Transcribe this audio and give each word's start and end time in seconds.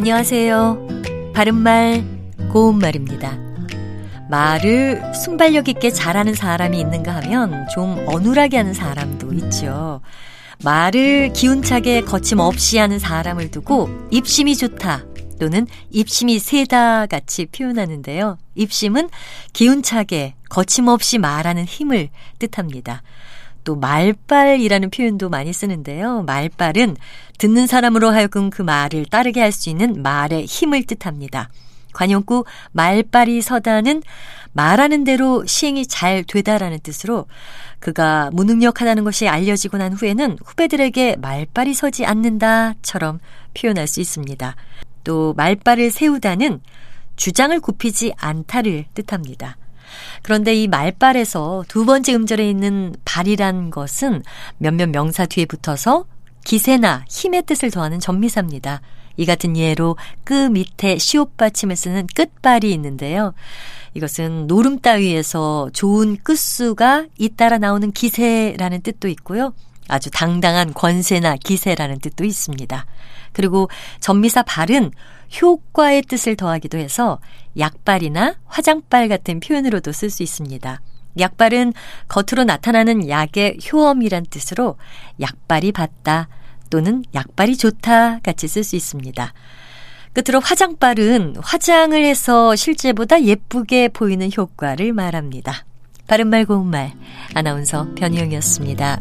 안녕하세요. 0.00 1.32
바른말, 1.34 2.02
고운말입니다. 2.50 3.36
말을 4.30 5.12
순발력 5.14 5.68
있게 5.68 5.90
잘하는 5.90 6.32
사람이 6.32 6.80
있는가 6.80 7.16
하면 7.16 7.66
좀 7.74 8.02
어눌하게 8.08 8.56
하는 8.56 8.72
사람도 8.72 9.34
있죠. 9.34 10.00
말을 10.64 11.34
기운차게 11.34 12.00
거침없이 12.00 12.78
하는 12.78 12.98
사람을 12.98 13.50
두고 13.50 13.90
입심이 14.10 14.56
좋다 14.56 15.04
또는 15.38 15.66
입심이 15.90 16.38
세다 16.38 17.04
같이 17.04 17.44
표현하는데요. 17.44 18.38
입심은 18.54 19.10
기운차게 19.52 20.34
거침없이 20.48 21.18
말하는 21.18 21.66
힘을 21.66 22.08
뜻합니다. 22.38 23.02
또 23.64 23.76
말빨이라는 23.76 24.90
표현도 24.90 25.28
많이 25.28 25.52
쓰는데요. 25.52 26.22
말빨은 26.22 26.96
듣는 27.38 27.66
사람으로 27.66 28.10
하여금 28.10 28.50
그 28.50 28.62
말을 28.62 29.06
따르게 29.06 29.40
할 29.40 29.52
수 29.52 29.68
있는 29.70 30.02
말의 30.02 30.46
힘을 30.46 30.84
뜻합니다. 30.84 31.50
관용구 31.92 32.44
말빨이 32.72 33.40
서다는 33.42 34.02
말하는 34.52 35.04
대로 35.04 35.44
시행이 35.46 35.86
잘 35.86 36.24
되다라는 36.24 36.80
뜻으로 36.82 37.26
그가 37.78 38.30
무능력하다는 38.32 39.04
것이 39.04 39.28
알려지고 39.28 39.78
난 39.78 39.92
후에는 39.92 40.38
후배들에게 40.44 41.16
말빨이 41.20 41.74
서지 41.74 42.06
않는다처럼 42.06 43.20
표현할 43.54 43.86
수 43.86 44.00
있습니다. 44.00 44.56
또 45.04 45.34
말빨을 45.36 45.90
세우다는 45.90 46.60
주장을 47.16 47.58
굽히지 47.60 48.14
않다를 48.16 48.86
뜻합니다. 48.94 49.56
그런데 50.22 50.54
이 50.54 50.68
말빨에서 50.68 51.64
두 51.68 51.84
번째 51.84 52.14
음절에 52.14 52.48
있는 52.48 52.94
발이란 53.04 53.70
것은 53.70 54.22
몇몇 54.58 54.88
명사 54.88 55.26
뒤에 55.26 55.46
붙어서 55.46 56.04
기세나 56.44 57.04
힘의 57.08 57.42
뜻을 57.42 57.70
더하는 57.70 58.00
전미사입니다. 58.00 58.80
이 59.20 59.26
같은 59.26 59.54
예로 59.54 59.98
끄 60.24 60.48
밑에 60.48 60.96
시옷 60.96 61.36
받침을 61.36 61.76
쓰는 61.76 62.06
끝발이 62.14 62.72
있는데요. 62.72 63.34
이것은 63.92 64.46
노름 64.46 64.80
따위에서 64.80 65.68
좋은 65.74 66.16
끝수가 66.16 67.08
잇따라 67.18 67.58
나오는 67.58 67.92
기세라는 67.92 68.80
뜻도 68.80 69.08
있고요. 69.08 69.52
아주 69.88 70.08
당당한 70.10 70.72
권세나 70.72 71.36
기세라는 71.36 71.98
뜻도 71.98 72.24
있습니다. 72.24 72.86
그리고 73.32 73.68
전미사 74.00 74.42
발은 74.42 74.90
효과의 75.42 76.00
뜻을 76.02 76.34
더하기도 76.34 76.78
해서 76.78 77.18
약발이나 77.58 78.36
화장발 78.46 79.08
같은 79.08 79.40
표현으로도 79.40 79.92
쓸 79.92 80.08
수 80.08 80.22
있습니다. 80.22 80.80
약발은 81.18 81.74
겉으로 82.08 82.44
나타나는 82.44 83.10
약의 83.10 83.58
효험이란 83.70 84.24
뜻으로 84.30 84.78
약발이 85.20 85.72
받다 85.72 86.28
또는 86.70 87.04
약발이 87.14 87.56
좋다 87.56 88.20
같이 88.20 88.48
쓸 88.48 88.64
수 88.64 88.76
있습니다. 88.76 89.32
끝으로 90.12 90.40
화장발은 90.40 91.36
화장을 91.42 92.04
해서 92.04 92.56
실제보다 92.56 93.22
예쁘게 93.22 93.88
보이는 93.88 94.30
효과를 94.36 94.92
말합니다. 94.92 95.64
바른말 96.06 96.46
고운말 96.46 96.92
아나운서 97.34 97.86
변희영이었습니다. 97.94 99.00